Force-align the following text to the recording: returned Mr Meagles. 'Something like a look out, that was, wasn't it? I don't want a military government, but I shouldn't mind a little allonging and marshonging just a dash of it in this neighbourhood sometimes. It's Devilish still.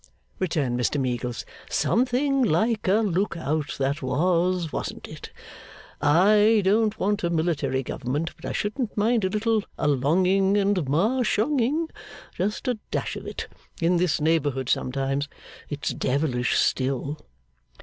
returned 0.39 0.79
Mr 0.79 0.99
Meagles. 0.99 1.45
'Something 1.69 2.41
like 2.41 2.87
a 2.87 3.01
look 3.01 3.37
out, 3.37 3.75
that 3.77 4.01
was, 4.01 4.73
wasn't 4.73 5.07
it? 5.07 5.29
I 6.01 6.61
don't 6.65 6.99
want 6.99 7.23
a 7.23 7.29
military 7.29 7.83
government, 7.83 8.35
but 8.35 8.43
I 8.45 8.51
shouldn't 8.51 8.97
mind 8.97 9.23
a 9.25 9.29
little 9.29 9.63
allonging 9.77 10.57
and 10.57 10.75
marshonging 10.87 11.87
just 12.35 12.67
a 12.67 12.79
dash 12.89 13.15
of 13.15 13.27
it 13.27 13.45
in 13.79 13.97
this 13.97 14.19
neighbourhood 14.19 14.69
sometimes. 14.69 15.29
It's 15.69 15.93
Devilish 15.93 16.55
still. 16.57 17.19